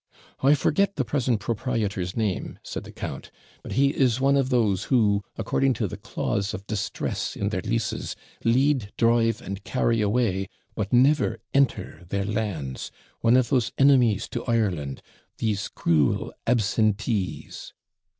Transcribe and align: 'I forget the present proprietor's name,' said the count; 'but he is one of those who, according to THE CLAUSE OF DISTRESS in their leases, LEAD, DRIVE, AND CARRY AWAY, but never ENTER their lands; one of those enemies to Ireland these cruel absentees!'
'I 0.41 0.55
forget 0.55 0.95
the 0.95 1.05
present 1.05 1.39
proprietor's 1.39 2.17
name,' 2.17 2.57
said 2.63 2.85
the 2.85 2.91
count; 2.91 3.29
'but 3.61 3.73
he 3.73 3.89
is 3.89 4.19
one 4.19 4.35
of 4.35 4.49
those 4.49 4.85
who, 4.85 5.21
according 5.37 5.73
to 5.75 5.87
THE 5.87 5.95
CLAUSE 5.97 6.55
OF 6.55 6.65
DISTRESS 6.65 7.35
in 7.35 7.49
their 7.49 7.61
leases, 7.61 8.15
LEAD, 8.43 8.93
DRIVE, 8.97 9.43
AND 9.43 9.63
CARRY 9.63 10.01
AWAY, 10.01 10.49
but 10.73 10.91
never 10.91 11.37
ENTER 11.53 12.03
their 12.09 12.25
lands; 12.25 12.91
one 13.19 13.37
of 13.37 13.49
those 13.49 13.71
enemies 13.77 14.27
to 14.29 14.43
Ireland 14.45 15.03
these 15.37 15.67
cruel 15.67 16.33
absentees!' 16.47 17.73